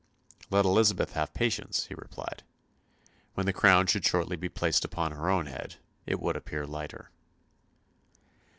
[0.49, 2.41] Let Elizabeth have patience, he replied.
[3.35, 4.47] When the crown should shortly be
[4.83, 5.75] upon her own head
[6.07, 7.11] it would appear lighter.